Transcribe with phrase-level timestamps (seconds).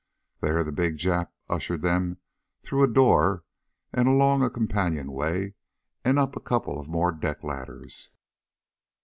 [0.41, 2.17] There the big Jap ushered them
[2.63, 3.43] through a door
[3.93, 5.53] and along a companionway,
[6.03, 8.09] and up a couple of more deck ladders.